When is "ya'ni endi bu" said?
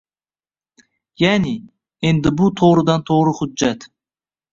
1.23-2.47